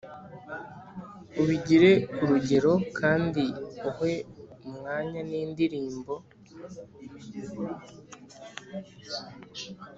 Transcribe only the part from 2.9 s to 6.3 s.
kandi uhe umwanya n’indirimbo.